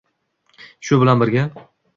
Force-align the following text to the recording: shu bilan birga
shu 0.87 0.99
bilan 1.05 1.23
birga 1.25 1.47